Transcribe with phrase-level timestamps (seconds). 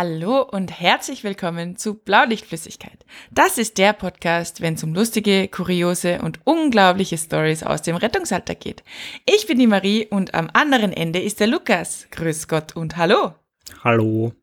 [0.00, 3.04] Hallo und herzlich willkommen zu Blaulichtflüssigkeit.
[3.32, 8.54] Das ist der Podcast, wenn es um lustige, kuriose und unglaubliche Stories aus dem Rettungsalter
[8.54, 8.84] geht.
[9.26, 12.06] Ich bin die Marie und am anderen Ende ist der Lukas.
[12.12, 13.34] Grüß Gott und hallo.
[13.82, 14.34] Hallo.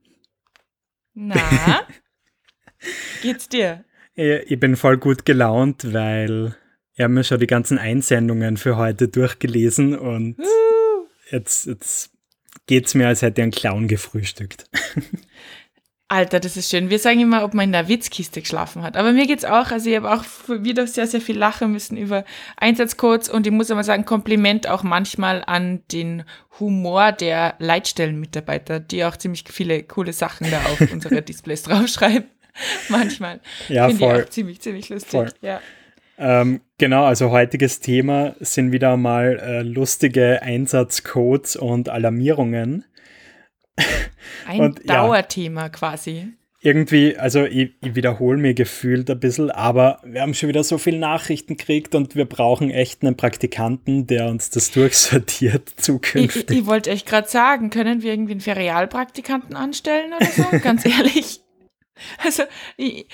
[1.14, 1.38] Na,
[3.22, 3.86] geht's dir?
[4.14, 6.54] Ich bin voll gut gelaunt, weil
[6.96, 11.08] ich habe mir schon die ganzen Einsendungen für heute durchgelesen und uh.
[11.32, 12.12] jetzt, jetzt
[12.68, 14.70] geht es mir, als hätte einen Clown gefrühstückt.
[16.08, 16.92] Alter, das ist schön.
[16.92, 18.96] Wir sagen immer, ob man in der Witzkiste geschlafen hat.
[18.96, 19.72] Aber mir geht's auch.
[19.72, 22.26] Also ich habe auch wieder sehr, sehr viel lachen müssen über
[22.58, 26.24] Einsatzcodes und ich muss aber sagen, Kompliment auch manchmal an den
[26.60, 32.30] Humor der Leitstellenmitarbeiter, die auch ziemlich viele coole Sachen da auf unsere Displays draufschreiben.
[32.90, 33.40] manchmal.
[33.68, 34.16] Ja, Finde voll.
[34.18, 35.12] ich auch ziemlich, ziemlich lustig.
[35.12, 35.30] Voll.
[35.42, 35.62] Ja.
[36.18, 42.86] Ähm, genau, also heutiges Thema sind wieder mal äh, lustige Einsatzcodes und Alarmierungen.
[44.48, 44.96] Ein Und, ja.
[44.96, 46.34] Dauerthema quasi.
[46.62, 50.80] Irgendwie, also ich, ich wiederhole mir gefühlt ein bisschen, aber wir haben schon wieder so
[50.80, 56.50] viele Nachrichten gekriegt und wir brauchen echt einen Praktikanten, der uns das durchsortiert Ich, zukünftig.
[56.50, 60.44] ich, ich wollte echt gerade sagen, können wir irgendwie einen Ferialpraktikanten anstellen oder so?
[60.64, 61.42] Ganz ehrlich.
[62.24, 62.44] Also,
[62.78, 63.08] ich,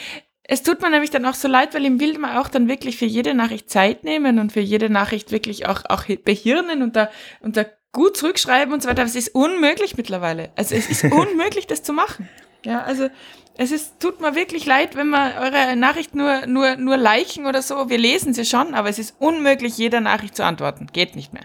[0.43, 2.97] es tut mir nämlich dann auch so leid, weil ihm will man auch dann wirklich
[2.97, 7.09] für jede Nachricht Zeit nehmen und für jede Nachricht wirklich auch, auch behirnen und da,
[7.41, 9.01] und da gut zurückschreiben und so weiter.
[9.01, 10.49] Aber es ist unmöglich mittlerweile.
[10.55, 12.29] Also es ist unmöglich, das zu machen.
[12.65, 13.09] Ja, also
[13.57, 17.61] es ist, tut mir wirklich leid, wenn man eure Nachricht nur, nur, nur liken oder
[17.61, 17.89] so.
[17.89, 20.87] Wir lesen sie schon, aber es ist unmöglich, jeder Nachricht zu antworten.
[20.93, 21.43] Geht nicht mehr.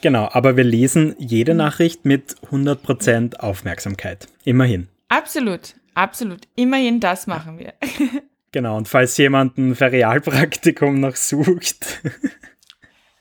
[0.00, 4.28] Genau, aber wir lesen jede Nachricht mit 100% Aufmerksamkeit.
[4.44, 4.88] Immerhin.
[5.08, 6.42] Absolut, absolut.
[6.54, 7.74] Immerhin das machen wir.
[8.50, 12.00] Genau, und falls jemand ein Ferialpraktikum noch sucht,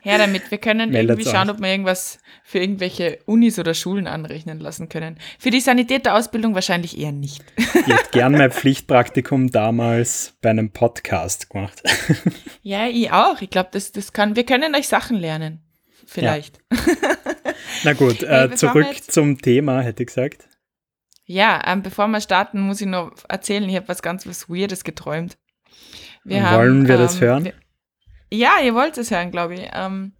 [0.07, 0.49] Her damit.
[0.51, 5.17] Wir können irgendwie schauen, ob wir irgendwas für irgendwelche Unis oder Schulen anrechnen lassen können.
[5.37, 7.43] Für die Sanitäterausbildung wahrscheinlich eher nicht.
[7.57, 11.81] ich hätte gern mein Pflichtpraktikum damals bei einem Podcast gemacht.
[12.61, 13.41] Ja, ich auch.
[13.41, 15.61] Ich glaube, das, das kann, wir können euch Sachen lernen.
[16.05, 16.59] Vielleicht.
[17.83, 20.47] Na gut, äh, wir zurück zum Thema, hätte ich gesagt.
[21.25, 24.83] Ja, ähm, bevor wir starten, muss ich noch erzählen, ich habe was ganz was Weirdes
[24.83, 25.37] geträumt.
[26.23, 27.45] Wir Wollen wir das ähm, hören?
[27.45, 27.53] Wir,
[28.31, 29.69] ja, ihr wollt es hören, glaube ich.
[29.73, 30.13] Ähm,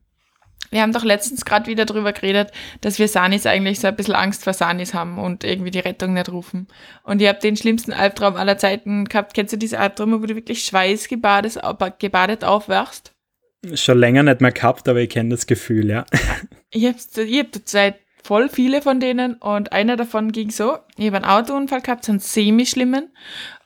[0.69, 2.51] wir haben doch letztens gerade wieder drüber geredet,
[2.81, 6.13] dass wir Sanis eigentlich so ein bisschen Angst vor Sanis haben und irgendwie die Rettung
[6.13, 6.68] nicht rufen.
[7.03, 9.34] Und ihr habt den schlimmsten Albtraum aller Zeiten gehabt.
[9.34, 11.59] Kennst du diese Albträume, wo du wirklich schweißgebadet
[12.00, 13.13] gebadet aufwachst?
[13.73, 16.06] Schon länger nicht mehr gehabt, aber ich kenne das Gefühl, ja.
[16.69, 21.07] Ich habe ich hab zurzeit voll viele von denen und einer davon ging so, ich
[21.07, 23.09] habe einen Autounfall gehabt, so einen semi-schlimmen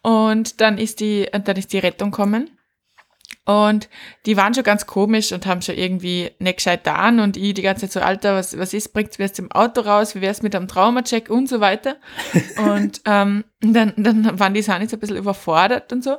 [0.04, 2.52] und dann ist die, und dann ist die Rettung kommen
[3.46, 3.90] und
[4.28, 7.20] die waren schon ganz komisch und haben schon irgendwie nicht gescheit da an.
[7.20, 10.14] Und ich die ganze Zeit so, Alter, was, was ist, bringt's mir dem Auto raus,
[10.14, 11.30] wie wär's mit einem Traumacheck?
[11.30, 11.96] Und so weiter.
[12.58, 16.18] Und ähm, dann, dann waren die Sanis ein bisschen überfordert und so.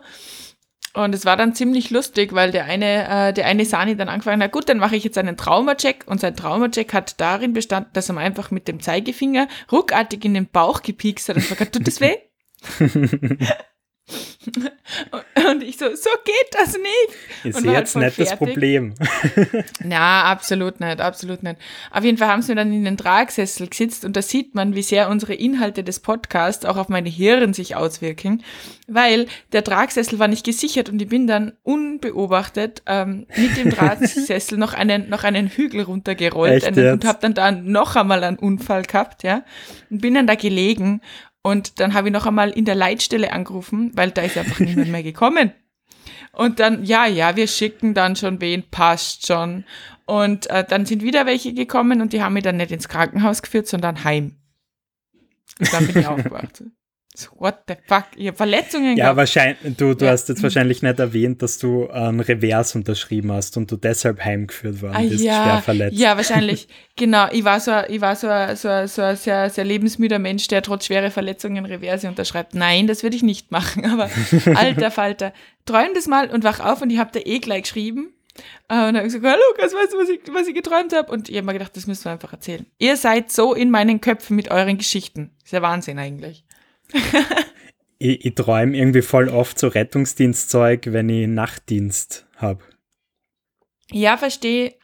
[0.94, 4.42] Und es war dann ziemlich lustig, weil der eine, äh, der eine Sani dann angefangen
[4.42, 6.04] hat, gut, dann mache ich jetzt einen Traumacheck.
[6.06, 10.34] Und sein Traumacheck hat darin bestanden, dass er mir einfach mit dem Zeigefinger ruckartig in
[10.34, 12.16] den Bauch gepiekst hat und gesagt, tut das weh?
[15.50, 17.54] und, ich so, so geht das nicht.
[17.54, 18.38] Halt jetzt nicht das fertig.
[18.38, 18.94] Problem.
[19.84, 21.56] Na, absolut nicht, absolut nicht.
[21.90, 24.74] Auf jeden Fall haben sie mir dann in den Tragsessel gesetzt und da sieht man,
[24.74, 28.42] wie sehr unsere Inhalte des Podcasts auch auf meine Hirn sich auswirken,
[28.88, 34.58] weil der Tragsessel war nicht gesichert und ich bin dann unbeobachtet ähm, mit dem Drahtsessel
[34.58, 38.82] noch einen, noch einen Hügel runtergerollt einen, und habe dann da noch einmal einen Unfall
[38.82, 39.44] gehabt, ja,
[39.90, 41.00] und bin dann da gelegen
[41.42, 44.88] und dann habe ich noch einmal in der Leitstelle angerufen, weil da ist einfach niemand
[44.88, 45.52] mehr gekommen.
[46.32, 49.64] Und dann, ja, ja, wir schicken dann schon wen, passt schon.
[50.06, 53.42] Und äh, dann sind wieder welche gekommen und die haben mich dann nicht ins Krankenhaus
[53.42, 54.36] geführt, sondern heim.
[55.58, 56.64] Und dann bin ich aufgewacht.
[57.36, 58.04] What the fuck?
[58.16, 59.16] Ich habe Verletzungen Ja, gehabt.
[59.18, 60.12] wahrscheinlich, du, du Ja.
[60.12, 64.80] hast jetzt wahrscheinlich nicht erwähnt, dass du ein Revers unterschrieben hast und du deshalb heimgeführt
[64.80, 65.98] worden Ah, bist, schwer ja, verletzt.
[65.98, 66.68] ja, wahrscheinlich.
[66.96, 70.48] Genau, ich war so, ich war so, ein- so, so ein sehr, sehr lebensmüder Mensch,
[70.48, 72.54] der trotz schwerer Verletzungen Reverse unterschreibt.
[72.54, 73.84] Nein, das würde ich nicht machen.
[73.92, 74.08] Aber
[74.54, 75.32] alter Falter,
[75.66, 78.12] träum das mal und wach auf und ich habe da eh gleich geschrieben.
[78.68, 80.94] Äh, Und dann habe ich gesagt, hallo Lukas, weißt du, was ich, was ich geträumt
[80.94, 81.12] habe?
[81.12, 82.64] Und ich habe mir gedacht, das müssen wir einfach erzählen.
[82.78, 85.30] Ihr seid so in meinen Köpfen mit euren Geschichten.
[85.44, 86.44] ist ja Wahnsinn eigentlich.
[88.04, 92.58] Ich, ich träume irgendwie voll oft so Rettungsdienstzeug, wenn ich Nachtdienst habe.
[93.92, 94.74] Ja, verstehe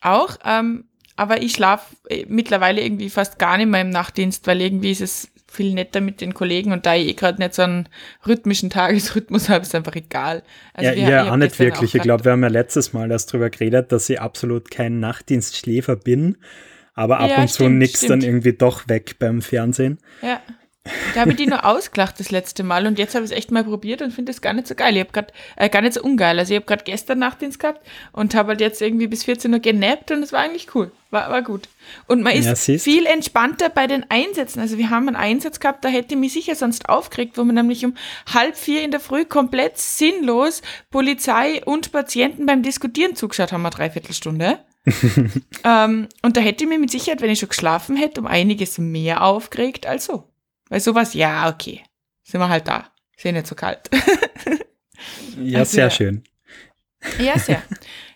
[0.00, 0.38] auch.
[0.44, 0.84] Ähm,
[1.16, 1.96] aber ich schlafe
[2.28, 6.20] mittlerweile irgendwie fast gar nicht mehr im Nachtdienst, weil irgendwie ist es viel netter mit
[6.20, 7.88] den Kollegen und da ich eh gerade nicht so einen
[8.24, 10.44] rhythmischen Tagesrhythmus habe, ist einfach egal.
[10.72, 11.94] Also ja, wir- ich hab auch nicht wirklich.
[11.94, 15.00] Ich grad- glaube, wir haben ja letztes Mal erst drüber geredet, dass ich absolut kein
[15.00, 16.36] Nachtdienstschläfer bin,
[16.94, 18.22] aber ab Ja, und zu stimmt, nix dann stimmt.
[18.24, 19.98] irgendwie doch weg beim Fernsehen.
[20.22, 20.40] Ja.
[21.14, 23.50] Da habe ich die nur ausgelacht das letzte Mal und jetzt habe ich es echt
[23.50, 24.96] mal probiert und finde es gar nicht so geil.
[24.96, 26.38] Ich habe gerade, äh, gar nicht so ungeil.
[26.38, 29.60] Also ich habe gerade gestern Nachtdienst gehabt und habe halt jetzt irgendwie bis 14 Uhr
[29.60, 30.90] genappt und es war eigentlich cool.
[31.10, 31.68] War, war gut.
[32.06, 34.60] Und man ist Ja, viel entspannter bei den Einsätzen.
[34.60, 37.54] Also wir haben einen Einsatz gehabt, da hätte ich mich sicher sonst aufgeregt, wo man
[37.54, 37.94] nämlich um
[38.32, 43.74] halb vier in der Früh komplett sinnlos Polizei und Patienten beim Diskutieren zugeschaut haben, eine
[43.74, 44.58] Dreiviertelstunde.
[45.64, 48.78] ähm, und da hätte ich mir mit Sicherheit, wenn ich schon geschlafen hätte, um einiges
[48.78, 50.24] mehr aufgeregt als so.
[50.68, 51.82] Weil sowas, ja, okay.
[52.24, 52.90] Sind wir halt da.
[53.16, 53.88] Ist ja nicht so kalt.
[55.40, 56.24] Ja, Also, sehr schön.
[57.20, 57.62] ja, sehr.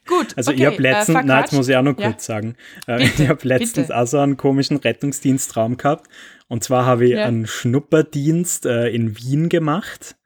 [0.07, 0.29] Gut.
[0.37, 2.09] Also okay, ich habe letztens, äh, na, jetzt muss ich auch noch Ja.
[2.11, 2.57] kurz sagen,
[2.89, 3.97] äh, Bitte, ich habe letztens bitte.
[3.97, 6.09] auch so einen komischen Rettungsdienstraum gehabt.
[6.49, 7.25] Und zwar habe ich Ja.
[7.27, 10.17] einen Schnupperdienst äh, in Wien gemacht.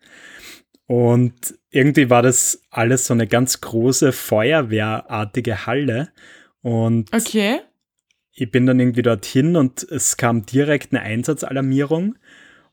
[0.87, 6.13] Und irgendwie war das alles so eine ganz große feuerwehrartige Halle.
[6.63, 7.61] Und Okay.
[8.37, 12.17] Ich bin dann irgendwie dorthin und es kam direkt eine Einsatzalarmierung.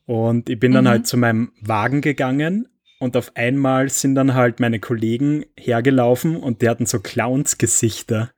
[0.06, 0.90] Und ich bin dann Mhm.
[0.90, 2.68] halt zu meinem Wagen gegangen
[3.00, 8.32] und auf einmal sind dann halt meine Kollegen hergelaufen und die hatten so Clowns-Gesichter.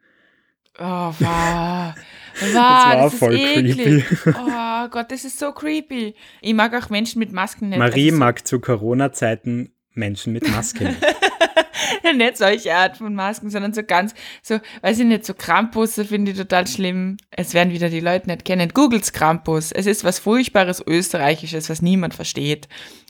[0.78, 0.84] Oh,
[1.20, 1.94] wow.
[2.38, 3.76] Wow, Das war das, voll ist eklig.
[3.76, 4.04] creepy.
[4.38, 6.14] Oh Gott, das ist so creepy.
[6.42, 7.80] Ich mag auch Menschen mit Masken nicht.
[7.80, 10.86] Marie Also mag zu Corona-Zeiten Menschen mit Maske.
[10.86, 10.98] nicht.
[12.04, 16.06] so, nicht solche Art von Masken, sondern so ganz, so, weiß ich nicht, so Krampusse
[16.06, 17.18] finde ich total schlimm.
[17.32, 18.70] Es werden wieder die Leute nicht kennen.
[18.70, 19.72] Googles Krampus.
[19.72, 22.68] Es ist was Furchtbares Österreichisches, was niemand versteht.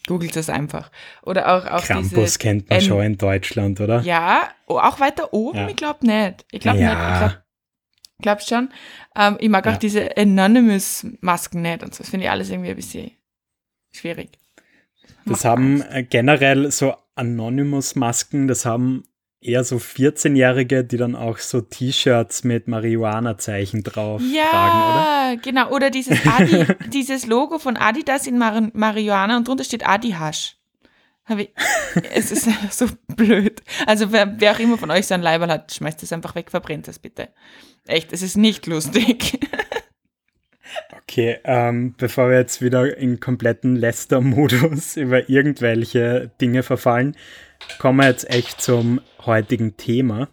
[0.07, 0.91] Googelt es einfach.
[1.23, 4.01] Oder auch, auch Krampus diese, kennt man ähm, schon in Deutschland, oder?
[4.01, 5.57] Ja, auch weiter oben?
[5.57, 5.69] Ja.
[5.69, 6.45] Ich glaube nicht.
[6.51, 6.87] Ich glaube nicht.
[6.87, 7.17] Ich Ja.
[7.19, 7.41] glaube
[8.21, 8.69] glaub schon.
[9.15, 9.73] Ähm, ich mag Ja.
[9.73, 12.03] auch diese Anonymous-Masken nicht und so.
[12.03, 13.11] Das finde ich alles irgendwie ein bisschen
[13.91, 14.37] schwierig.
[15.25, 19.03] Das haben äh, generell so Anonymous-Masken, das haben
[19.41, 25.33] eher so 14-Jährige, die dann auch so T-Shirts mit Marihuana-Zeichen drauf tragen, oder?
[25.33, 25.69] Ja, genau.
[25.69, 30.57] Oder dieses, Adi, dieses Logo von Adidas in Mar Marihuana und drunter steht Adi Hasch.
[31.25, 31.49] Hab ich,
[32.13, 32.85] es ist einfach so
[33.15, 33.61] blöd.
[33.87, 36.51] Also wer, wer auch immer von euch so ein Leiberl hat, schmeißt das einfach weg,
[36.51, 37.29] verbrennt das bitte.
[37.87, 39.39] Echt, es ist nicht lustig.
[41.01, 47.15] Okay, ähm, bevor wir jetzt wieder in kompletten Lester-Modus über irgendwelche Dinge verfallen,
[47.79, 50.29] kommen wir jetzt echt zum heutigen Thema.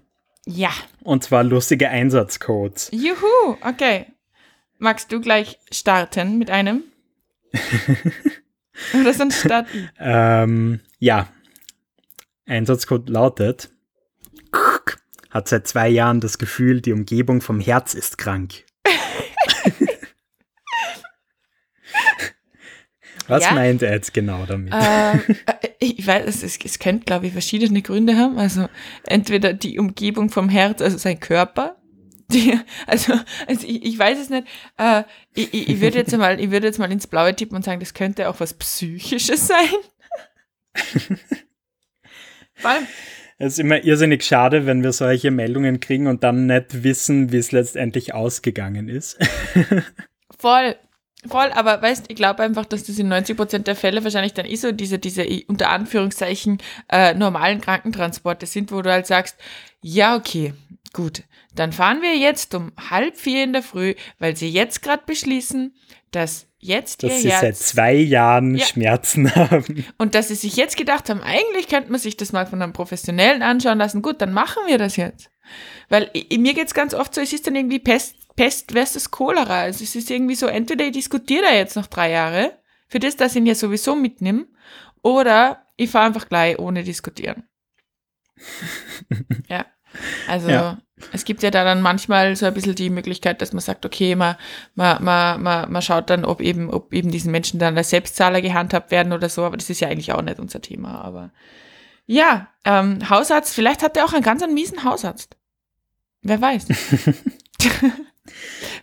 [0.47, 0.71] Ja.
[1.03, 2.91] Und zwar lustige Einsatzcodes.
[2.93, 4.06] Juhu, okay.
[4.79, 6.83] Magst du gleich starten mit einem?
[8.94, 9.89] Oder sonst start ich.
[10.00, 11.29] Ähm, ja.
[12.47, 13.71] Einsatzcode lautet:
[15.31, 18.65] Hat seit zwei Jahren das Gefühl, die Umgebung vom Herz ist krank.
[23.28, 23.52] Was Ja.
[23.52, 24.72] meint er jetzt genau damit?
[24.74, 28.38] Ähm, äh, ich weiß, es, es, es könnte, glaube ich, verschiedene Gründe haben.
[28.38, 28.69] Also
[29.06, 31.76] entweder die Umgebung vom Herz, also sein Körper.
[32.32, 33.12] Die, also,
[33.46, 34.46] also ich, ich weiß es nicht.
[34.78, 35.02] Äh,
[35.34, 37.80] ich, ich, ich würde jetzt mal, ich würde jetzt mal ins Blaue tippen und sagen,
[37.80, 39.69] das könnte auch was Psychisches sein.
[42.54, 42.86] Vor allem,
[43.38, 47.38] Es ist immer irrsinnig schade, wenn wir solche Meldungen kriegen und dann nicht wissen, wie
[47.38, 49.19] es letztendlich ausgegangen ist.
[50.38, 50.76] Voll,
[51.26, 54.56] voll, aber weißt, ich glaube einfach, dass das in 90% der Fälle wahrscheinlich dann eh
[54.56, 59.36] so diese, diese eh, unter Anführungszeichen äh, normalen Krankentransporte sind, wo du halt sagst,
[59.81, 60.55] ja, okay,
[60.93, 61.22] gut,
[61.55, 65.74] dann fahren wir jetzt um halb vier in der Früh, weil sie jetzt gerade beschließen,
[66.14, 68.64] dass jetzt Dass ihr sie seit Herz zwei Jahren Ja.
[68.64, 69.84] Schmerzen haben.
[69.98, 72.72] und dass sie sich jetzt gedacht haben, eigentlich könnte man sich das mal von einem
[72.72, 74.02] Professionellen anschauen lassen.
[74.02, 75.31] Gut, dann machen wir das jetzt.
[75.88, 79.62] Weil mir geht's ganz oft so, es ist dann irgendwie Pest, Pest versus Cholera.
[79.62, 83.16] Also es ist irgendwie so, entweder ich diskutiere da jetzt noch drei Jahre, für das,
[83.16, 84.46] dass ich ihn ja sowieso mitnehme,
[85.02, 87.44] oder ich fahre einfach gleich ohne diskutieren.
[89.48, 89.66] ja.
[90.28, 90.78] Also Ja.
[91.13, 94.15] Es gibt ja da dann manchmal so ein bisschen die Möglichkeit, dass man sagt, okay,
[94.15, 94.37] man,
[94.75, 98.41] man, man, man, man schaut dann, ob eben, ob eben diesen Menschen dann als Selbstzahler
[98.41, 101.03] gehandhabt werden oder so, aber das ist ja eigentlich auch nicht unser Thema.
[101.03, 101.31] Aber
[102.06, 105.37] ja, ähm, Hausarzt, vielleicht hat er auch einen ganz einen miesen Hausarzt.
[106.23, 106.69] Wer weiß.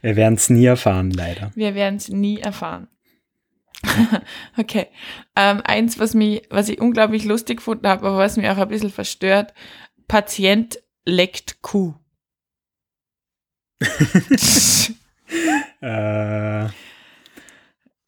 [0.02, 1.52] Wir werden es nie erfahren, leider.
[1.56, 2.88] Wir werden es nie erfahren.
[4.58, 4.88] okay.
[5.36, 8.68] Ähm, eins, was, mich, was ich unglaublich lustig gefunden habe, aber was mich auch ein
[8.68, 9.54] bisschen verstört,
[10.08, 11.96] Patient leckt Kuh.
[15.81, 16.63] Äh,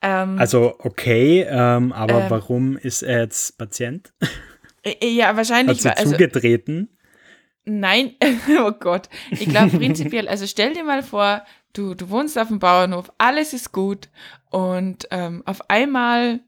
[0.02, 2.30] ähm, also okay, ähm, aber Ähm.
[2.30, 4.12] warum ist er jetzt Patient?
[4.84, 5.82] äh, ja, Hat wahrscheinlich.
[5.82, 6.90] sie weil- Also, zugetreten?
[7.66, 8.16] Nein,
[8.60, 9.08] oh Gott.
[9.30, 13.54] Ich glaube prinzipiell, also stell dir mal vor, du, du wohnst auf dem Bauernhof, alles
[13.54, 14.10] ist gut
[14.50, 16.40] und ähm, auf einmal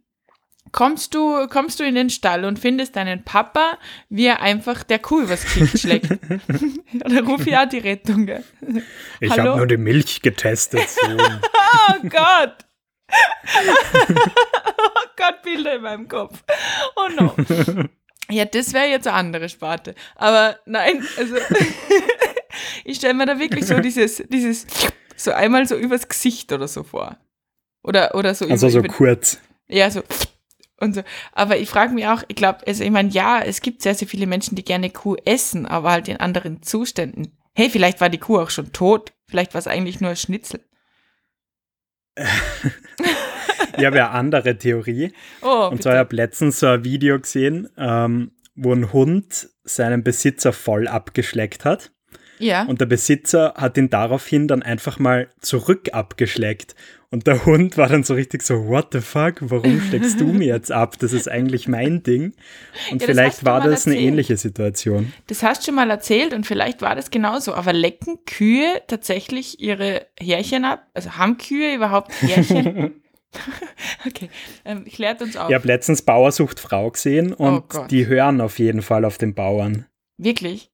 [0.71, 3.77] kommst du, kommst du in den Stall und findest deinen Papa,
[4.09, 6.11] wie er einfach der Kuh übers Kinn schlägt.
[7.05, 8.25] Oder ruf ja die Rettung.
[8.25, 8.43] gell?
[9.19, 10.87] Ich habe nur die Milch getestet.
[11.89, 12.55] Oh Gott!
[13.11, 16.43] oh Gott, Bilder in meinem Kopf.
[16.95, 17.35] Oh no.
[18.29, 19.95] Ja, das wäre jetzt eine andere Sparte.
[20.15, 21.35] Aber nein, also
[22.85, 24.67] ich stelle mir da wirklich so dieses, dieses,
[25.15, 27.17] so einmal so übers Gesicht oder so vor.
[27.83, 29.39] Oder, oder so Also über, so kurz.
[29.67, 30.03] Ja, so
[30.83, 31.01] und so.
[31.31, 34.07] Aber ich frage mich auch, ich glaube, also ich meine, ja, es gibt sehr, sehr
[34.07, 37.37] viele Menschen, die gerne Kuh essen, aber halt in anderen Zuständen.
[37.55, 39.13] Hey, vielleicht war die Kuh auch schon tot.
[39.27, 40.59] Vielleicht war es eigentlich nur ein Schnitzel.
[43.77, 45.13] Ich habe ja eine andere Theorie.
[45.41, 50.03] Oh, Und zwar, ich habe letztens so ein Video gesehen, ähm, wo ein Hund seinen
[50.03, 51.91] Besitzer voll abgeschleckt hat.
[52.43, 52.63] Ja.
[52.63, 56.75] Und der Besitzer hat ihn daraufhin dann einfach mal zurück abgeschleckt.
[57.09, 60.47] Und der Hund war dann so richtig so, what the fuck, warum schlägst du mir
[60.47, 60.97] jetzt ab?
[60.97, 62.33] Das ist eigentlich mein Ding.
[62.89, 64.11] Und Ja, vielleicht war das eine erzählt.
[64.11, 65.13] ähnliche Situation.
[65.27, 67.53] Das hast du schon mal erzählt und vielleicht war das genauso.
[67.53, 70.87] Aber lecken Kühe tatsächlich ihre Härchen ab?
[70.95, 72.95] Also haben Kühe überhaupt Härchen?
[74.07, 74.29] okay,
[74.65, 75.49] ähm, klärt uns auf.
[75.49, 79.33] Ich habe letztens Bauersucht Frau gesehen und Oh die hören auf jeden Fall auf den
[79.33, 79.85] Bauern.
[80.17, 80.71] Wirklich?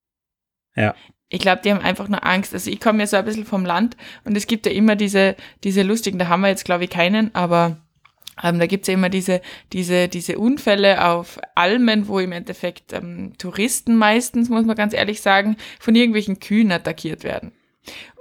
[0.75, 0.95] Ja.
[1.29, 2.53] Ich glaube, die haben einfach nur Angst.
[2.53, 3.95] Also ich komme ja so ein bisschen vom Land
[4.25, 7.33] und es gibt ja immer diese, diese lustigen, da haben wir jetzt glaube ich keinen,
[7.35, 7.77] aber
[8.41, 9.41] ähm, da gibt's ja immer diese,
[9.73, 15.21] diese, diese Unfälle auf Almen, wo im Endeffekt ähm, Touristen meistens, muss man ganz ehrlich
[15.21, 17.51] sagen, von irgendwelchen Kühen attackiert werden.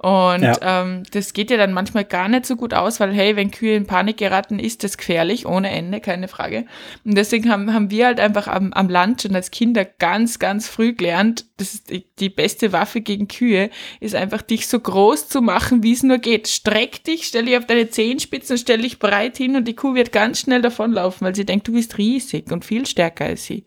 [0.00, 0.82] Und Ja.
[0.82, 3.74] ähm, das geht ja dann manchmal gar nicht so gut aus, weil hey, wenn Kühe
[3.74, 6.66] in Panik geraten, ist das gefährlich, ohne Ende, keine Frage.
[7.04, 10.68] Und deswegen haben, haben wir halt einfach am, am Land schon als Kinder ganz, ganz
[10.68, 15.28] früh gelernt, das ist die, die beste Waffe gegen Kühe, ist einfach dich so groß
[15.28, 16.46] zu machen, wie es nur geht.
[16.46, 20.12] Streck dich, stell dich auf deine Zehenspitzen, stell dich breit hin und die Kuh wird
[20.12, 23.64] ganz schnell davonlaufen, weil sie denkt, du bist riesig und viel stärker als sie.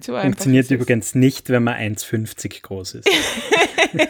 [0.00, 0.70] So Funktioniert es.
[0.70, 3.08] übrigens nicht, wenn man 1,50 groß ist.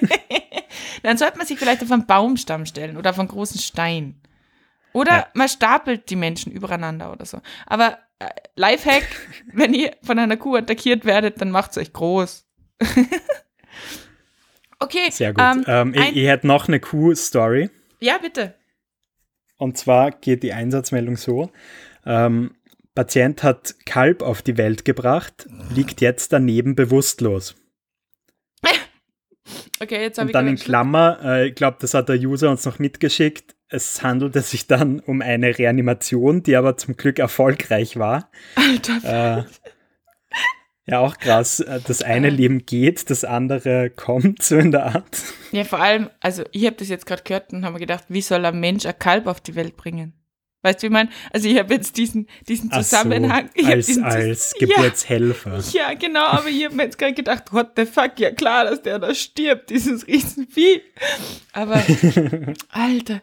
[1.03, 4.21] Dann sollte man sich vielleicht auf einen Baumstamm stellen oder auf einen großen Stein.
[4.93, 5.27] Oder Ja.
[5.35, 7.41] man stapelt die Menschen übereinander oder so.
[7.67, 8.27] Aber äh,
[8.57, 9.05] Lifehack,
[9.53, 12.47] wenn ihr von einer Kuh attackiert werdet, dann macht's euch groß.
[14.81, 15.11] okay.
[15.11, 15.43] Sehr gut.
[15.45, 17.71] Ähm, Ähm, ich, ich hätte noch eine Kuh-Story.
[18.01, 18.55] ja, bitte.
[19.57, 21.51] Und zwar geht die Einsatzmeldung so.
[22.07, 22.55] Ähm,
[22.99, 27.55] Patient hat Kalb auf die Welt gebracht, liegt jetzt daneben bewusstlos.
[29.81, 32.51] Okay, jetzt habe Und ich dann in Klammer, äh, ich glaube, das hat der User
[32.51, 33.55] uns noch mitgeschickt.
[33.69, 38.29] Es handelte sich dann um eine Reanimation, die aber zum Glück erfolgreich war.
[38.57, 39.45] Alter, Äh,
[40.87, 41.61] ja, auch krass.
[41.61, 42.35] Äh, Das eine Ja.
[42.35, 45.23] Leben geht, das andere kommt, so in der Art.
[45.53, 48.23] ja, vor allem, also ich habe das jetzt gerade gehört und habe mir gedacht, wie
[48.23, 50.15] soll ein Mensch ein Kalb auf die Welt bringen?
[50.69, 51.09] Weißt du, wie ich meine?
[51.33, 53.51] Also ich habe jetzt diesen, diesen so, Zusammenhang.
[53.55, 54.67] ich hab als, diesen Zus- als Ja.
[54.67, 55.59] Geburtshelfer.
[55.73, 58.83] Ja, genau, aber ich habe mir jetzt gerade gedacht, what the fuck, ja klar, dass
[58.83, 60.83] der da stirbt, dieses Riesenvieh.
[61.53, 61.83] Aber,
[62.71, 63.23] Alter,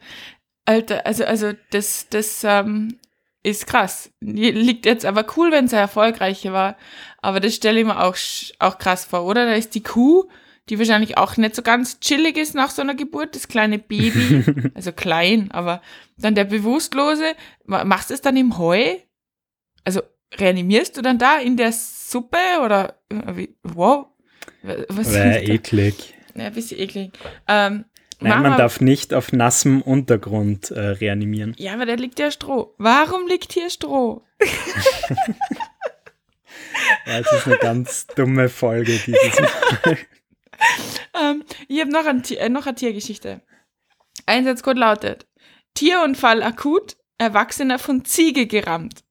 [0.65, 2.97] Alter, also, also das, das ähm,
[3.43, 4.09] ist krass.
[4.21, 6.77] Liegt jetzt aber cool, wenn es ein erfolgreicher war,
[7.21, 8.15] aber das stelle ich mir auch,
[8.59, 9.45] auch krass vor, oder?
[9.45, 10.25] Da ist die Kuh,
[10.69, 14.43] die wahrscheinlich auch nicht so ganz chillig ist nach so einer Geburt, das kleine Baby,
[14.73, 15.81] also klein, aber
[16.17, 17.33] dann der Bewusstlose,
[17.65, 18.95] ma- machst du es dann im Heu?
[19.83, 20.01] Also
[20.37, 24.07] reanimierst du dann da in der Suppe oder äh, wow?
[24.63, 25.55] Was Wäre ist das?
[25.55, 26.13] eklig.
[26.33, 27.11] Ja, ein bisschen eklig.
[27.47, 27.85] Ähm,
[28.21, 31.53] Nein, Mama- man darf nicht auf nassem Untergrund äh, reanimieren.
[31.57, 32.73] Ja, aber da liegt ja Stroh.
[32.77, 34.23] Warum liegt hier Stroh?
[37.05, 39.97] Ja, es ist eine ganz dumme Folge dieses Mal.
[41.17, 43.41] Ähm, ich habe noch, ein, äh, noch eine Tiergeschichte.
[44.25, 45.27] Einsatzcode lautet:
[45.73, 49.03] Tierunfall akut, Erwachsener von Ziege gerammt.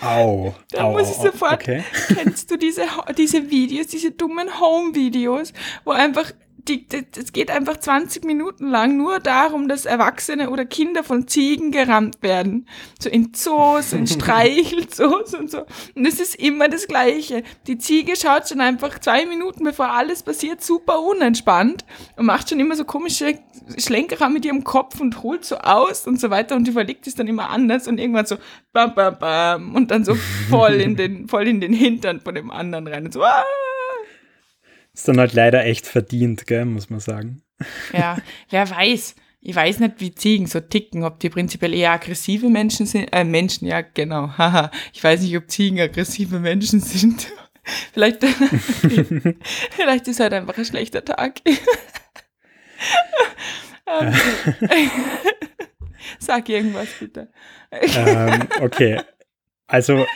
[0.00, 0.54] Au.
[0.70, 1.84] Da au, muss ich sofort- Okay.
[2.08, 2.86] Kennst du diese,
[3.16, 5.52] diese Videos, diese dummen Home-Videos,
[5.84, 6.32] wo einfach,
[6.70, 12.22] es geht einfach 20 Minuten lang nur darum, dass Erwachsene oder Kinder von Ziegen gerammt
[12.22, 12.66] werden.
[13.00, 15.64] So in Zoos, in Streichelzoos und so.
[15.94, 17.42] Und es ist immer das Gleiche.
[17.66, 21.84] Die Ziege schaut schon einfach zwei Minuten, bevor alles passiert, super unentspannt
[22.16, 23.38] und macht schon immer so komische
[23.76, 27.28] Schlenkerer mit ihrem Kopf und holt so aus und so weiter und überlegt es dann
[27.28, 28.36] immer anders und irgendwann so
[28.72, 30.14] bam, bam, bam und dann so
[30.48, 33.44] voll in den, voll in den Hintern von dem anderen rein und so, ah!
[34.98, 37.40] Ist dann halt leider echt verdient, gell, muss man sagen.
[37.92, 38.18] Ja,
[38.50, 39.14] wer weiß.
[39.40, 43.04] Ich weiß nicht, wie Ziegen so ticken, ob die prinzipiell eher aggressive Menschen sind.
[43.12, 44.26] Äh, Menschen, ja, genau.
[44.38, 44.72] Haha.
[44.92, 47.28] Ich weiß nicht, ob Ziegen aggressive Menschen sind.
[47.92, 48.24] Vielleicht,
[49.76, 51.42] vielleicht ist halt einfach ein schlechter Tag.
[56.18, 57.30] Sag irgendwas bitte.
[57.70, 59.02] ähm, okay.
[59.66, 60.06] Also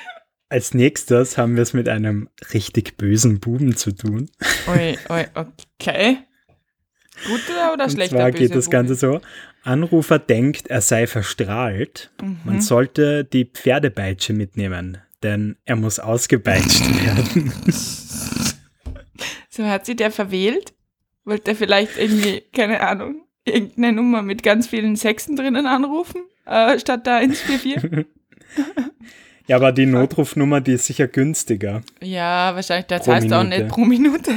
[0.52, 4.30] als nächstes haben wir es mit einem richtig bösen Buben zu tun.
[4.68, 6.18] Ui, ui, okay.
[7.26, 9.21] Guter oder Und schlechter zwar geht das Böse Ganze so.
[9.64, 12.11] Anrufer denkt, er sei verstrahlt.
[12.21, 12.40] Mhm.
[12.44, 17.52] Man sollte die Pferdepeitsche mitnehmen, denn er muss ausgepeitscht werden.
[19.49, 20.75] So hat sie der verwählt?
[21.25, 26.78] Wollte er vielleicht irgendwie, keine Ahnung, irgendeine Nummer mit ganz vielen Sechsen drinnen anrufen, äh,
[26.78, 28.04] statt da 144?
[29.52, 31.82] Ja, aber die Notrufnummer, die ist sicher günstiger.
[32.00, 33.59] ja, wahrscheinlich, das Pro heißt auch Minute.
[33.64, 34.30] nicht pro Minute.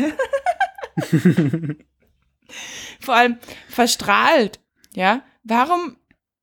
[2.99, 3.37] Vor allem
[3.69, 4.59] verstrahlt,
[4.93, 5.21] ja?
[5.45, 5.95] Warum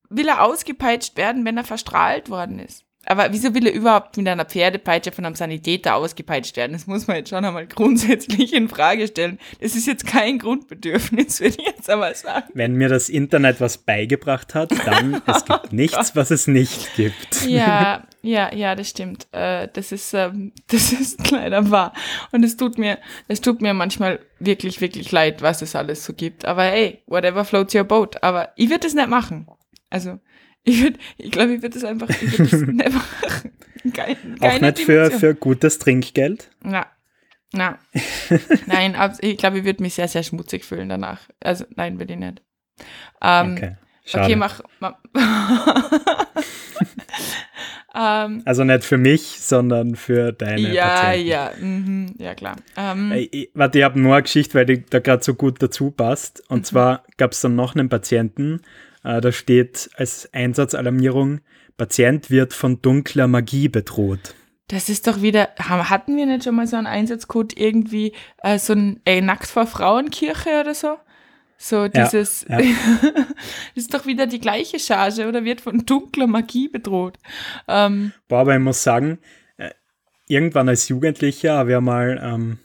[0.08, 2.86] will er ausgepeitscht werden, wenn er verstrahlt worden ist?
[3.12, 6.72] Aber wieso will er überhaupt mit einer Pferdepeitsche von einem Sanitäter ausgepeitscht werden?
[6.72, 9.38] Das muss man jetzt schon einmal grundsätzlich in Frage stellen.
[9.60, 12.46] Das ist jetzt kein Grundbedürfnis, würde ich jetzt aber sagen.
[12.54, 17.44] Wenn mir das Internet was beigebracht hat, dann es gibt nichts, was es nicht gibt.
[17.46, 19.26] Ja, ja, ja, das stimmt.
[19.32, 21.92] Äh, das ist, ähm, das ist leider wahr.
[22.30, 22.96] Und es tut mir,
[23.28, 26.46] es tut mir manchmal wirklich, wirklich leid, was es alles so gibt.
[26.46, 28.22] Aber ey, whatever floats your boat.
[28.22, 29.48] Aber ich würde das nicht machen.
[29.90, 30.18] Also,
[30.64, 33.52] ich würde, ich glaube, ich würde das einfach, ich würde das nicht machen.
[33.94, 35.20] Keine, Auch nicht für, Dimension.
[35.20, 36.50] für gutes Trinkgeld.
[36.62, 36.86] Na,
[37.52, 37.78] na.
[38.66, 41.20] nein, ich glaube, ich würde mich sehr, sehr schmutzig fühlen danach.
[41.40, 42.42] Also, nein, würde ich nicht.
[43.20, 43.76] Ähm, Okay.
[44.04, 44.24] Schade.
[44.24, 44.60] okay, mach.
[44.80, 44.94] mach.
[47.94, 51.28] ähm, Also nicht für mich, sondern für deine ja, Patienten.
[51.28, 52.56] ja, mhm, ja, klar.
[52.76, 55.62] Ähm, Ey, ich- Warte, ich habe nur eine Geschichte, weil die da gerade so gut
[55.62, 56.42] dazu passt.
[56.50, 56.64] Und Mhm.
[56.64, 58.62] zwar gab es dann noch einen Patienten,
[59.02, 61.40] da steht als Einsatzalarmierung,
[61.76, 64.34] Patient wird von dunkler Magie bedroht.
[64.68, 68.72] das ist doch wieder, hatten wir nicht schon mal so einen Einsatzcode irgendwie, äh, so
[68.72, 70.96] ein ey, Nackt vor Frauenkirche oder so?
[71.58, 72.58] So dieses, ja.
[73.74, 77.18] das ist doch wieder die gleiche Charge oder wird von dunkler Magie bedroht.
[77.68, 79.18] Ähm, Boah, aber ich muss sagen,
[79.58, 79.70] äh,
[80.26, 82.58] irgendwann als Jugendlicher habe ich mal, ähm,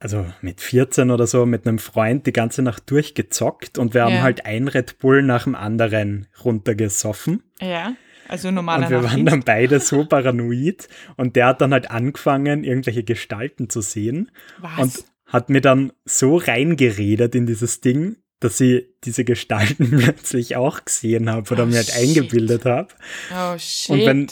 [0.00, 4.14] also mit 14 oder so, mit einem Freund die ganze Nacht durchgezockt und wir haben
[4.14, 4.22] Ja.
[4.22, 7.42] halt ein Red Bull nach dem anderen runtergesoffen.
[7.60, 7.94] ja,
[8.28, 9.32] also normaler Und wir waren Nachtdienst.
[9.32, 14.30] dann beide so paranoid und der hat dann halt angefangen, irgendwelche Gestalten zu sehen
[14.60, 14.78] Was?
[14.78, 20.84] und hat mir dann so reingeredet in dieses Ding, dass ich diese Gestalten plötzlich auch
[20.84, 21.96] gesehen habe oder Oh, mir halt shit.
[21.96, 22.88] eingebildet habe.
[23.34, 23.90] oh shit.
[23.90, 24.26] und wenn-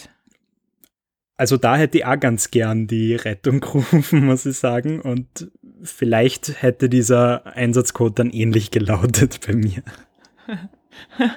[1.36, 5.00] Also da hätte ich auch ganz gern die Rettung gerufen, muss ich sagen.
[5.00, 5.50] Und
[5.82, 9.82] vielleicht hätte dieser Einsatzcode dann ähnlich gelautet bei mir.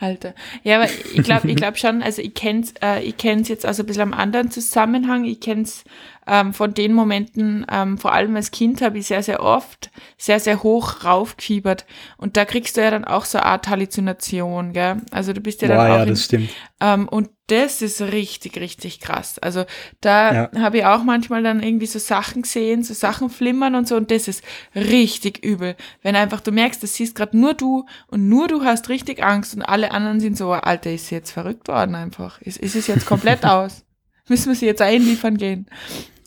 [0.00, 0.34] Alter.
[0.62, 3.82] Ja, aber ich glaube ich glaub schon, also ich kenn's, äh, ich kenn's jetzt also
[3.82, 5.24] ein bisschen am anderen Zusammenhang.
[5.24, 5.84] Ich kenn's
[6.28, 10.40] ähm, von den Momenten, ähm, vor allem als Kind habe ich sehr, sehr oft sehr,
[10.40, 11.86] sehr hoch raufgefiebert.
[12.16, 14.96] Und da kriegst du ja dann auch so eine Art Halluzination, gell?
[15.10, 16.50] Also du bist ja dann Boah, auch ja, in, das stimmt.
[16.80, 19.38] ähm, und das ist richtig, richtig krass.
[19.38, 19.64] Also
[20.00, 20.50] da Ja.
[20.60, 23.96] habe ich auch manchmal dann irgendwie so Sachen gesehen, so Sachen flimmern und so.
[23.96, 24.42] Und das ist
[24.74, 25.76] richtig übel.
[26.02, 29.54] Wenn einfach du merkst, das siehst gerade nur du und nur du hast richtig Angst
[29.54, 32.40] und alle anderen sind so, Alter, ist sie jetzt verrückt worden einfach.
[32.42, 33.84] Ist, ist es jetzt komplett aus?
[34.28, 35.66] Müssen wir sie jetzt einliefern gehen?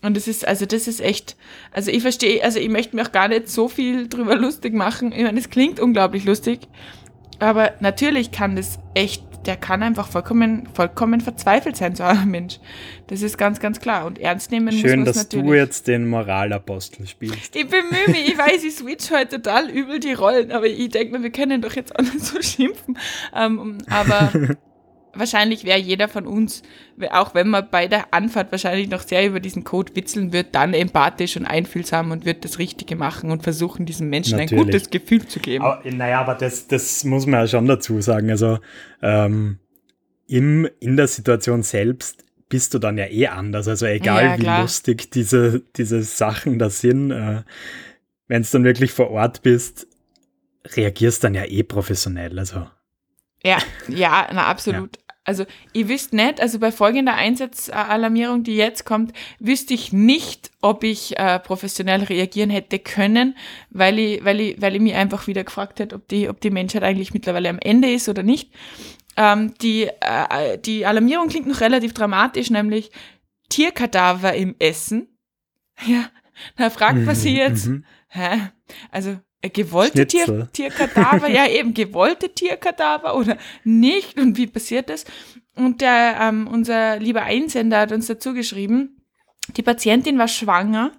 [0.01, 1.35] Und das ist, also das ist echt,
[1.71, 5.11] also ich verstehe, also ich möchte mir auch gar nicht so viel drüber lustig machen.
[5.11, 6.61] Ich meine, es klingt unglaublich lustig,
[7.39, 12.59] aber natürlich kann das echt, der kann einfach vollkommen, vollkommen verzweifelt sein, so ein Mensch.
[13.07, 14.05] Das ist ganz, ganz klar.
[14.05, 15.45] Und ernst nehmen Schön, muss man es dass natürlich.
[15.45, 17.55] du jetzt den Moralapostel spielst.
[17.55, 21.17] Ich bemühe mich, ich weiß, ich switch heute total übel die Rollen, aber ich denke
[21.17, 22.97] mir, wir können doch jetzt auch nicht so schimpfen.
[23.35, 24.31] Ähm, aber
[25.13, 26.63] wahrscheinlich wäre jeder von uns,
[27.11, 30.73] auch wenn man bei der Anfahrt wahrscheinlich noch sehr über diesen Code witzeln wird, dann
[30.73, 34.65] empathisch und einfühlsam und wird das Richtige machen und versuchen, diesem Menschen ein Natürlich.
[34.65, 35.63] gutes Gefühl zu geben.
[35.63, 38.29] Aber, naja, aber das, das muss man ja schon dazu sagen.
[38.29, 38.59] Also
[39.01, 39.59] ähm,
[40.27, 43.67] im, in der Situation selbst bist du dann ja eh anders.
[43.67, 47.41] Also egal Ja, wie lustig diese, diese Sachen da sind, äh,
[48.27, 49.87] wenn du dann wirklich vor Ort bist,
[50.75, 52.37] reagierst dann ja eh professionell.
[52.37, 52.67] Also
[53.43, 54.99] Ja, ja, na absolut.
[55.23, 60.83] Also ihr wisst nicht, also bei folgender Einsatzalarmierung, die jetzt kommt, wüsste ich nicht, ob
[60.83, 63.37] ich äh, professionell reagieren hätte können,
[63.69, 66.49] weil ich, weil ich, weil ich mich einfach wieder gefragt hätte, ob die, ob die
[66.49, 68.51] Menschheit eigentlich mittlerweile am Ende ist oder nicht.
[69.15, 72.89] Ähm, die, äh, die Alarmierung klingt noch relativ dramatisch, nämlich
[73.49, 75.07] Tierkadaver im Essen.
[75.85, 76.09] Ja,
[76.55, 77.85] da fragt man sich jetzt, Mhm.
[78.07, 78.49] hä?
[78.89, 80.49] Also gewollte Tier.
[80.53, 85.05] Tierkadaver, ja eben gewollte Tierkadaver oder nicht und wie passiert das?
[85.55, 89.01] Und der, ähm, unser lieber Einsender hat uns dazu geschrieben,
[89.57, 90.91] die Patientin war schwanger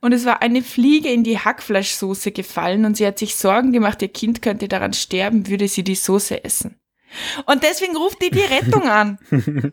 [0.00, 4.00] und es war eine Fliege in die Hackfleischsoße gefallen und sie hat sich Sorgen gemacht,
[4.02, 6.80] ihr Kind könnte daran sterben, würde sie die Soße essen.
[7.46, 9.18] Und deswegen ruft die die Rettung an.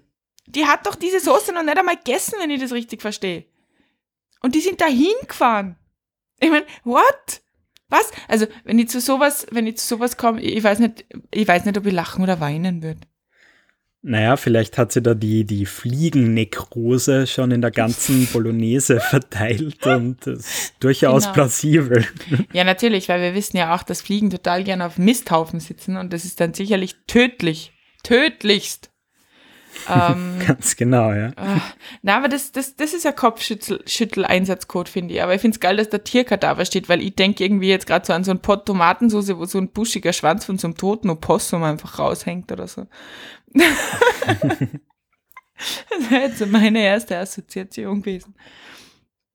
[0.50, 3.46] Die hat doch diese Soße noch nicht einmal gegessen, wenn ich das richtig verstehe.
[4.42, 5.76] Und die sind dahin gefahren.
[6.40, 7.42] Ich meine, what?
[7.89, 8.12] Was?
[8.28, 11.65] Also, wenn ich zu sowas, wenn ich zu sowas komme, ich weiß nicht, ich weiß
[11.65, 13.00] nicht, ob ich lachen oder weinen würde.
[14.04, 20.26] Naja, vielleicht hat sie da die, die Fliegennekrose schon in der ganzen Bolognese verteilt und
[20.26, 21.34] das ist durchaus Genau.
[21.34, 22.06] plausibel.
[22.54, 26.13] Ja, natürlich, weil wir wissen ja auch, dass Fliegen total gerne auf Misthaufen sitzen und
[26.13, 27.73] das ist dann sicherlich tödlich.
[28.04, 28.91] Tödlichst.
[29.90, 31.32] Ähm, Ganz genau, ja.
[31.36, 31.62] ah,
[32.02, 35.24] na, aber das, das, das ist ja Kopfschüttel-Einsatzcode, finde ich.
[35.24, 38.06] Aber ich finde es geil, dass da Tierkadaver steht, weil ich denke irgendwie jetzt gerade
[38.06, 41.10] so an so einen Pott Tomatensauce, wo so ein buschiger Schwanz von so einem toten
[41.10, 42.88] Opossum einfach raushängt oder so.
[43.54, 43.72] das
[46.10, 48.36] wäre jetzt so meine erste Assoziation gewesen.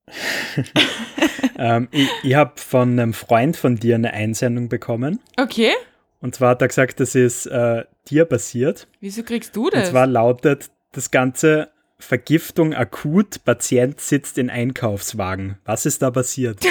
[1.59, 5.21] Ähm, ich ich habe von einem Freund von dir eine Einsendung bekommen.
[5.37, 5.73] Okay,
[6.21, 8.89] Und zwar hat er gesagt, das ist äh, tierbasiert.
[9.01, 9.91] wieso kriegst du Und das?
[9.91, 15.59] zwar lautet das Ganze Vergiftung akut, Patient sitzt in Einkaufswagen.
[15.65, 16.59] Was ist da passiert?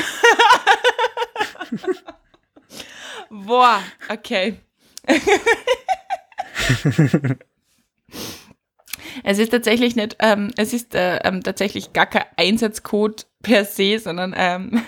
[3.30, 4.58] Boah, okay.
[9.24, 14.00] es ist tatsächlich nicht, ähm, es ist äh, ähm, tatsächlich gar kein Einsatzcode per se,
[14.00, 14.82] sondern ähm,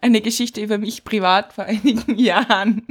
[0.00, 2.82] eine Geschichte über mich privat vor einigen Jahren.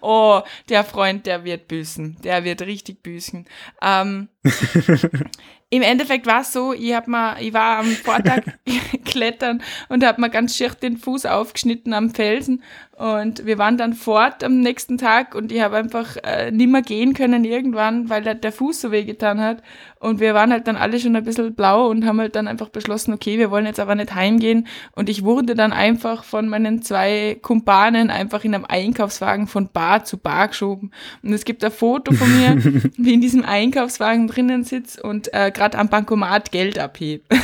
[0.00, 2.18] Oh, der Freund, der wird büßen.
[2.22, 3.46] Der wird richtig büßen.
[3.82, 4.28] Ähm,
[5.70, 8.42] Im Endeffekt war es so, ich, hab mal, ich war am Vortag
[9.04, 12.62] klettern und habe mir ganz schier den Fuß aufgeschnitten am Felsen
[12.96, 17.12] und wir waren dann fort am nächsten Tag und ich habe einfach äh, nimmer gehen
[17.12, 19.62] können irgendwann, weil der, der Fuß so wehgetan hat
[20.00, 22.68] und wir waren halt dann alle schon ein bisschen blau und haben halt dann einfach
[22.68, 26.82] beschlossen, okay, wir wollen jetzt aber nicht heimgehen und ich wurde dann einfach von meinen
[26.82, 30.92] zwei Kumpanen einfach in einem Einkaufswagen von Bar zu Bar geschoben.
[31.22, 32.56] Und es gibt ein Foto von mir,
[32.96, 37.24] wie in diesem Einkaufswagen drinnen sitze und äh, gerade am Bankomat Geld abhebe.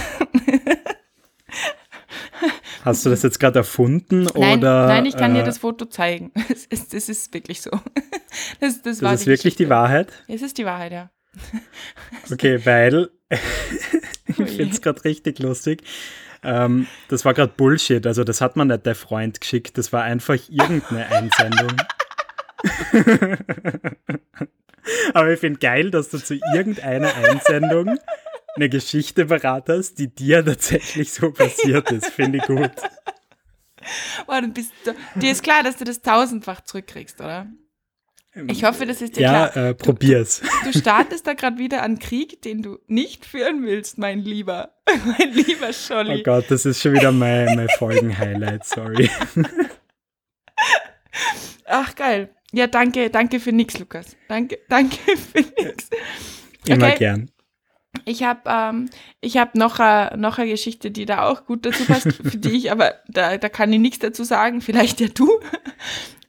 [2.85, 4.87] Hast du das jetzt gerade erfunden Nein, oder?
[4.87, 6.30] nein, ich kann dir äh, das Foto zeigen.
[6.48, 7.70] Es ist, es ist wirklich so.
[8.61, 9.68] Das, das, war Das ist die wirklich die.
[9.68, 10.12] Wahrheit?
[10.26, 11.11] Es ist die Wahrheit, ja.
[12.33, 13.11] Okay, weil
[14.28, 14.46] ich Ui.
[14.46, 15.85] finde es gerade richtig lustig.
[16.42, 18.04] Ähm, das war gerade Bullshit.
[18.07, 19.78] Also, das hat man nicht der Freund geschickt.
[19.78, 21.76] Das war einfach irgendeine Einsendung.
[25.14, 27.98] Aber ich finde geil, dass du zu irgendeiner Einsendung
[28.56, 32.06] eine Geschichte parat hast, die dir tatsächlich so passiert ist.
[32.06, 32.70] Finde ich gut.
[34.26, 37.46] Oh, du bist, du, dir ist klar, dass du das tausendfach zurückkriegst, oder?
[38.48, 39.66] Ich hoffe, das ist dir Ja, klar.
[39.68, 40.42] äh, probier's.
[40.64, 44.70] Du startest da gerade wieder einen Krieg, den du nicht führen willst, mein Lieber.
[45.18, 46.22] Mein lieber Oh Scholli.
[46.24, 49.08] Gott, das ist schon wieder mein, mein Folgen-Highlight, sorry.
[51.66, 52.28] Ach, geil.
[52.54, 54.16] Ja, danke, danke für nix, Lukas.
[54.28, 55.90] Danke, danke für nix.
[56.66, 56.98] Immer Okay.
[56.98, 57.30] gern.
[58.04, 58.90] Ich habe ähm,
[59.20, 62.50] ich hab noch, eine, noch eine Geschichte, die da auch gut dazu passt, für die
[62.56, 65.28] ich, aber da, da kann ich nichts dazu sagen, vielleicht ja du.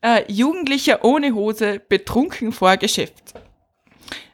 [0.01, 3.33] Äh, Jugendlicher ohne Hose betrunken vor Geschäft.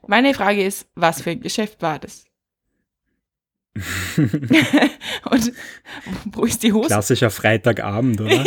[0.05, 2.25] Meine Frage ist, was für ein Geschäft war das?
[4.17, 5.53] Und
[6.25, 6.87] wo ist die Hose?
[6.87, 8.43] Klassischer Freitagabend, oder?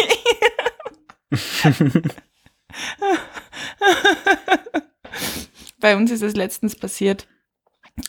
[5.80, 7.26] Bei uns ist es letztens passiert,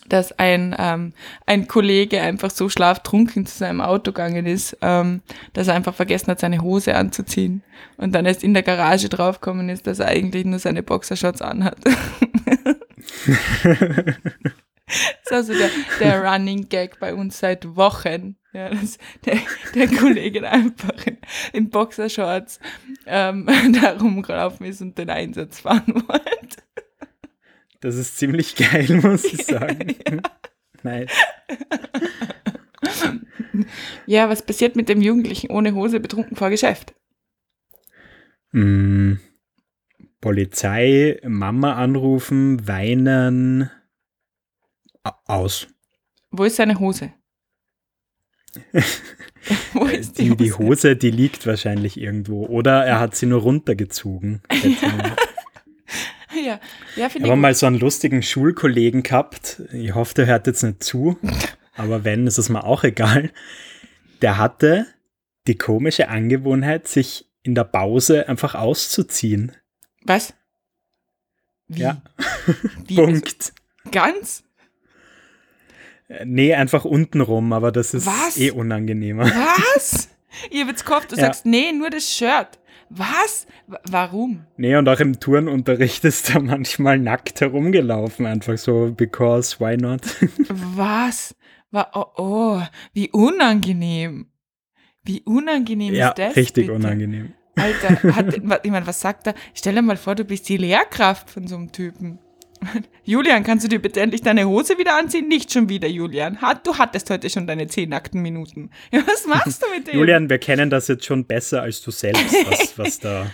[0.07, 1.13] dass ein, ähm,
[1.45, 5.21] ein Kollege einfach so schlaftrunken zu seinem Auto gegangen ist, ähm,
[5.53, 7.63] dass er einfach vergessen hat, seine Hose anzuziehen.
[7.97, 11.77] Und dann erst in der Garage draufgekommen ist, dass er eigentlich nur seine Boxershorts anhat.
[11.85, 11.95] das
[15.23, 18.37] ist also der, der Running Gag bei uns seit Wochen.
[18.55, 19.37] Ja, dass der,
[19.73, 21.17] der Kollege einfach in,
[21.51, 22.61] in Boxershorts
[23.05, 23.45] ähm,
[23.81, 26.63] da rumgelaufen ist und den Einsatz fahren wollte.
[27.81, 29.95] Das ist ziemlich geil, muss ich sagen.
[30.83, 31.11] Nice.
[34.05, 36.93] Ja, was passiert mit dem Jugendlichen ohne Hose betrunken vor Geschäft?
[38.51, 39.13] Mm,
[40.21, 43.71] Polizei, Mama anrufen, weinen,
[45.25, 45.67] aus.
[46.29, 47.13] Wo ist seine Hose?
[49.73, 50.63] Wo ist die, Die, die Hose?
[50.67, 52.45] Hose, die liegt wahrscheinlich irgendwo.
[52.47, 54.41] Oder er hat sie nur runtergezogen.
[56.35, 56.59] Ja,
[56.97, 57.41] ja Ich finde habe ich.
[57.41, 59.61] mal so einen lustigen Schulkollegen gehabt.
[59.71, 61.17] Ich hoffe, der hört jetzt nicht zu.
[61.75, 63.31] Aber wenn, ist es mir auch egal.
[64.21, 64.85] Der hatte
[65.47, 69.53] die komische Angewohnheit, sich in der Pause einfach auszuziehen.
[70.03, 70.33] Was?
[71.69, 71.81] Wie?
[71.83, 72.01] Ja.
[72.87, 72.99] Wie?
[72.99, 73.53] Also, Punkt.
[73.91, 74.43] ganz?
[76.07, 78.37] Äh, Nee, einfach untenrum, aber das ist Was?
[78.37, 79.25] eh unangenehmer.
[79.25, 80.09] Was?
[80.53, 81.23] Habe jetzt gehofft, du Ja.
[81.25, 82.59] sagst, nee, nur das Shirt.
[82.89, 83.47] Was?
[83.67, 84.45] W warum?
[84.57, 90.01] Nee, und auch im Turnunterricht ist er manchmal nackt herumgelaufen, einfach so, because, why not?
[90.49, 91.35] Was?
[91.71, 92.61] Wa oh, oh,
[92.93, 94.27] wie unangenehm.
[95.03, 96.35] Wie unangehm ja, ist das?
[96.35, 96.73] richtig bitte?
[96.77, 97.33] unangenehm.
[97.55, 99.33] Alter, hat, ich meine, was sagt er?
[99.53, 102.19] Stell dir mal vor, du bist die Lehrkraft von so einem Typen.
[103.03, 105.27] Julian, kannst du dir bitte endlich deine Hose wieder anziehen?
[105.27, 106.37] Nicht schon wieder, Julian.
[106.63, 108.69] Du hattest heute schon deine zehn nackten Minuten.
[108.91, 109.95] Ja, was machst du mit dem?
[109.99, 113.27] Julian, wir kennen das jetzt schon besser als du selbst, was, was da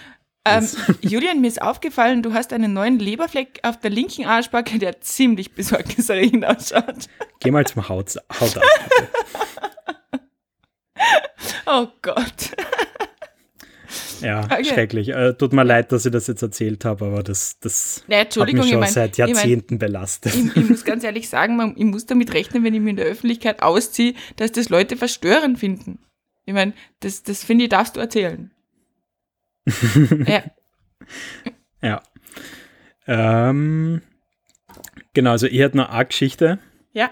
[0.43, 0.67] ähm,
[1.01, 5.53] Julian, mir ist aufgefallen, du hast einen neuen Leberfleck auf der linken Arschbacke, der ziemlich
[5.53, 7.07] besorgniserregend ausschaut.
[7.41, 8.63] Geh mal zum Haut, Haut ab.
[11.67, 12.55] oh Gott.
[14.25, 14.63] Ja, okay.
[14.63, 15.10] schrecklich.
[15.10, 18.36] Äh, tut mir leid, dass ich das jetzt erzählt habe, aber das, das naja, hat
[18.36, 20.36] mich schon ich mein, seit Jahrzehnten ich mein, belastet.
[20.36, 22.95] Ich, ich, muss ganz ehrlich sagen, man, ich muss damit rechnen, wenn ich mich in
[22.97, 25.99] der Öffentlichkeit ausziehe, dass das Leute verstörend finden.
[26.45, 28.51] Ich meine, das, das finde ich, darfst du erzählen.
[30.27, 30.43] ja.
[31.81, 32.01] Ja.
[33.07, 34.01] Ähm,
[35.13, 36.60] genau, also ich hatte noch eine Geschichte.
[36.93, 37.12] Ja.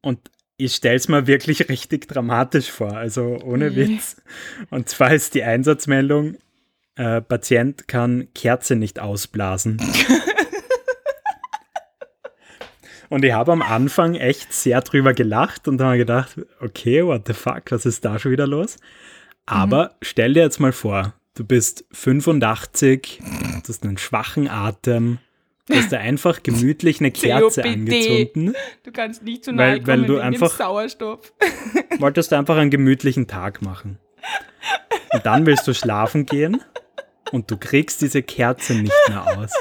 [0.00, 0.30] Und
[0.64, 3.76] ich stelle es mir wirklich richtig dramatisch vor, also ohne mhm.
[3.76, 4.16] Witz.
[4.70, 6.36] Und zwar ist die Einsatzmeldung,
[6.96, 9.78] äh, Patient kann Kerze nicht ausblasen.
[13.08, 17.32] und ich habe am Anfang echt sehr drüber gelacht und habe gedacht, okay, what the
[17.32, 18.76] fuck, was ist da schon wieder los?
[19.46, 19.90] Aber mhm.
[20.02, 25.18] stell dir jetzt mal vor, du bist 85, du hast einen schwachen Atem,
[25.68, 28.56] Du hast da einfach gemütlich eine Kerze angezündet.
[28.82, 31.32] Du kannst nicht zu nahe weil, weil du einfach Sauerstoff.
[31.98, 33.98] wolltest du einfach einen gemütlichen Tag machen.
[35.12, 36.60] Und dann willst du schlafen gehen
[37.30, 39.52] und du kriegst diese Kerze nicht mehr aus.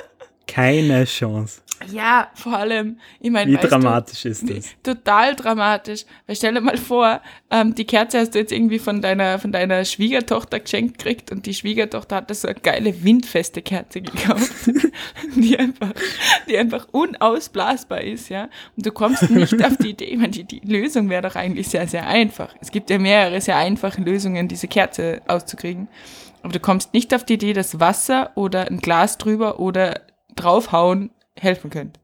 [0.48, 1.62] Keine Chance.
[1.92, 4.70] Ja, vor allem, ich meine, wie dramatisch du, ist das?
[4.84, 6.06] Total dramatisch.
[6.28, 9.52] Weil stell dir mal vor, ähm, die Kerze hast du jetzt irgendwie von deiner, von
[9.52, 14.52] deiner Schwiegertochter geschenkt gekriegt und die Schwiegertochter hat so eine geile windfeste Kerze gekauft,
[15.36, 15.92] die einfach,
[16.48, 18.50] die einfach unausblasbar ist, ja.
[18.76, 21.68] Und du kommst nicht auf die Idee, ich meine, die, die Lösung wäre doch eigentlich
[21.70, 22.56] sehr, sehr einfach.
[22.62, 25.88] Es gibt ja mehrere sehr einfache Lösungen, diese Kerze auszukriegen.
[26.44, 30.02] Aber du kommst nicht auf die Idee, dass Wasser oder ein Glas drüber oder
[30.36, 32.00] draufhauen helfen könnt.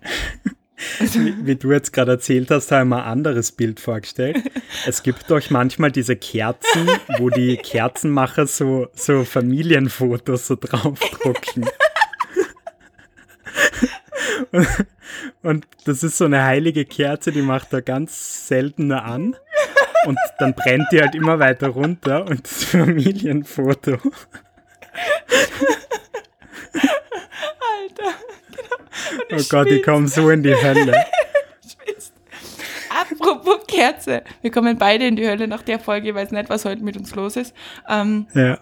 [0.98, 4.42] wie, wie, du jetzt gerade erzählt hast, habe ich mir ein anderes Bild vorgestellt.
[4.86, 6.88] Es gibt doch manchmal diese Kerzen,
[7.18, 11.66] wo die Kerzenmacher so, so Familienfotos so draufdrucken.
[14.52, 14.68] Und,
[15.42, 19.34] und, das ist so eine heilige Kerze, die macht er ganz selten nur an.
[20.06, 23.98] Und dann brennt die halt immer weiter runter und das Familienfoto.
[27.72, 28.14] Alter.
[29.32, 31.04] Oh Gott, die kommen so in die Hölle.
[32.88, 34.22] Apropos Kerze.
[34.42, 36.08] Wir kommen beide in die Hölle nach der Folge.
[36.08, 37.54] Ich weiß nicht, was heute mit uns los ist.
[37.88, 38.58] Ähm, ja.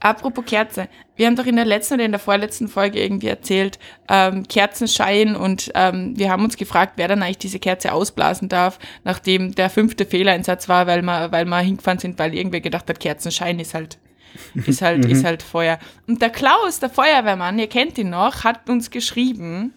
[0.00, 0.88] Apropos Kerze.
[1.14, 5.36] Wir haben doch in der letzten oder in der vorletzten Folge irgendwie erzählt, ähm, Kerzenschein
[5.36, 9.68] und ähm, wir haben uns gefragt, wer dann eigentlich diese Kerze ausblasen darf, nachdem der
[9.68, 13.74] fünfte Fehleinsatz war, weil wir, weil wir hingefahren sind, weil irgendwer gedacht hat, Kerzenschein ist
[13.74, 13.98] halt
[14.66, 15.26] ist halt, ist mhm.
[15.26, 15.78] halt Feuer.
[16.06, 19.74] Und der Klaus, der Feuerwehrmann, ihr kennt ihn noch, hat uns geschrieben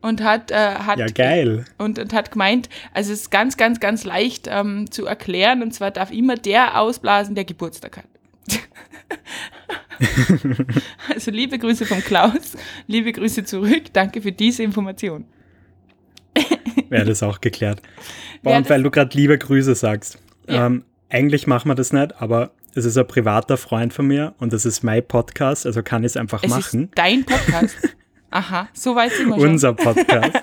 [0.00, 1.64] und hat, äh, hat ja, geil.
[1.78, 5.72] Und, und hat gemeint, also es ist ganz, ganz, ganz leicht ähm, zu erklären und
[5.72, 8.04] zwar darf immer der ausblasen, der Geburtstag hat.
[11.14, 15.24] also liebe Grüße vom Klaus, liebe Grüße zurück, danke für diese Information.
[16.88, 17.82] Wäre das auch geklärt.
[18.42, 20.18] Boah, und weil du gerade liebe Grüße sagst.
[20.48, 20.66] Ja.
[20.66, 24.52] Ähm, eigentlich machen wir das nicht, aber es ist ein privater Freund von mir und
[24.52, 26.84] das ist mein Podcast, also kann ich es einfach es machen.
[26.84, 27.76] Ist dein Podcast?
[28.30, 29.50] Aha, so weit sind wir schon.
[29.50, 30.32] Unser Podcast.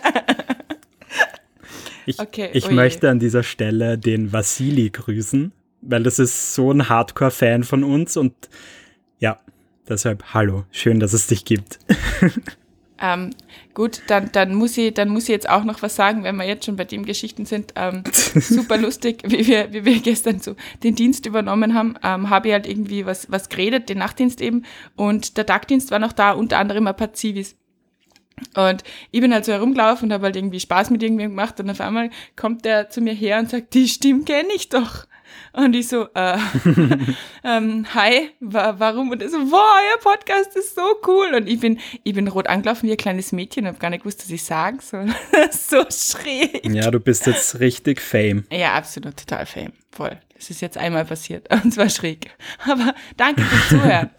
[2.09, 6.87] Ich, okay, ich möchte an dieser Stelle den Vasili grüßen, weil das ist so ein
[6.87, 8.33] Hardcore-Fan von uns und
[9.19, 9.41] ja,
[9.89, 11.79] deshalb hallo, schön, dass es dich gibt.
[12.99, 13.31] Ähm,
[13.73, 16.45] gut, dann, dann, muss ich, dann muss ich jetzt auch noch was sagen, wenn wir
[16.45, 17.73] jetzt schon bei dem Geschichten sind.
[17.75, 22.47] Ähm, super lustig, wie wir, wie wir gestern so den Dienst übernommen haben, ähm, habe
[22.47, 24.65] ich halt irgendwie was, was geredet, den Nachtdienst eben.
[24.95, 27.55] Und der Tagdienst war noch da, unter anderem ein paar Zivis.
[28.55, 31.69] Und ich bin halt so herumgelaufen und habe halt irgendwie Spaß mit irgendwem gemacht und
[31.69, 35.07] auf einmal kommt der zu mir her und sagt, die Stimme kenne ich doch.
[35.53, 36.37] Und ich so, äh,
[37.43, 39.11] ähm, hi, wa warum?
[39.11, 41.33] Und er so, wow, euer Podcast ist so cool.
[41.35, 44.03] Und ich bin, ich bin rot angelaufen wie ein kleines Mädchen und habe gar nicht
[44.03, 45.07] gewusst, was ich sagen soll.
[45.51, 46.65] so schräg.
[46.65, 48.45] Ja, du bist jetzt richtig Fame.
[48.51, 49.73] Ja, absolut, total Fame.
[49.91, 50.19] Voll.
[50.35, 51.51] Das ist jetzt einmal passiert.
[51.63, 52.29] Und zwar schräg.
[52.65, 54.09] Aber danke fürs Zuhören.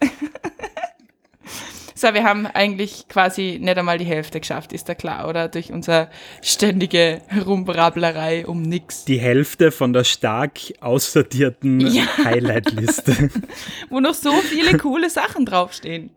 [1.99, 5.49] So, wir haben eigentlich quasi nicht einmal die Hälfte geschafft, ist da klar, oder?
[5.49, 6.07] Durch unsere
[6.41, 9.03] ständige Herumbrabblerei um nix.
[9.03, 12.03] Die Hälfte von der stark aussortierten ja.
[12.23, 13.29] Highlight-Liste.
[13.89, 16.11] Wo noch so viele coole Sachen draufstehen.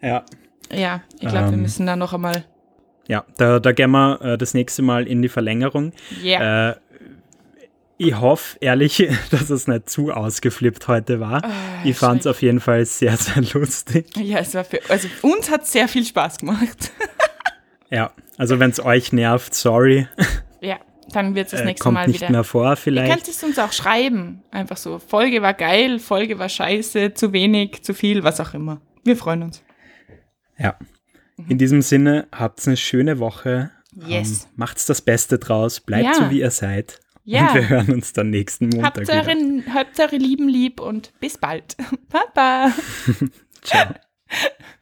[0.00, 0.24] Ja.
[0.72, 2.46] Ja, ich glaube, ähm, wir müssen da noch einmal.
[3.06, 5.92] Ja, da, da gehen wir äh, das nächste Mal in die Verlängerung.
[6.22, 6.40] Ja.
[6.40, 6.70] Yeah.
[6.70, 6.76] Äh,
[8.04, 11.44] ich hoffe ehrlich, dass es nicht zu ausgeflippt heute war.
[11.44, 11.50] Ah,
[11.84, 14.06] ich fand es auf jeden Fall sehr, sehr lustig.
[14.16, 16.92] Ja, es war für, also uns hat sehr viel Spaß gemacht.
[17.90, 20.08] Ja, also wenn es euch nervt, sorry,
[20.60, 20.78] Ja,
[21.12, 22.30] dann wird es das äh, nächste kommt Mal nicht wieder.
[22.30, 23.12] mehr vor Ihr vielleicht.
[23.12, 24.42] könnt es uns auch schreiben.
[24.50, 28.80] Einfach so, Folge war geil, Folge war scheiße, zu wenig, zu viel, was auch immer.
[29.04, 29.62] Wir freuen uns.
[30.58, 30.76] Ja.
[31.48, 33.70] In diesem Sinne, habt eine schöne Woche.
[34.06, 34.44] Yes.
[34.44, 36.14] Ähm, macht's das Beste draus, bleibt Ja.
[36.14, 37.00] so wie ihr seid.
[37.24, 37.48] Ja.
[37.48, 39.14] Und wir hören uns dann nächsten Montag Habt wieder.
[39.14, 41.76] eure, habt eure Lieben lieb und bis bald.
[42.08, 42.72] Baba.
[43.62, 43.94] Ciao.